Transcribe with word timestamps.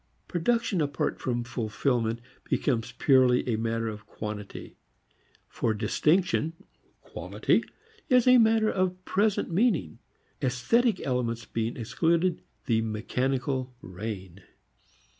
Production 0.27 0.81
apart 0.81 1.19
from 1.19 1.43
fulfilment 1.43 2.21
becomes 2.45 2.91
purely 2.91 3.47
a 3.47 3.55
matter 3.55 3.87
of 3.87 4.07
quantity; 4.07 4.75
for 5.47 5.75
distinction, 5.75 6.53
quality, 7.01 7.63
is 8.09 8.25
a 8.25 8.39
matter 8.39 8.71
of 8.71 9.05
present 9.05 9.51
meaning. 9.51 9.99
Esthetic 10.41 11.01
elements 11.05 11.45
being 11.45 11.77
excluded, 11.77 12.41
the 12.65 12.81
mechanical 12.81 13.75
reign. 13.79 14.41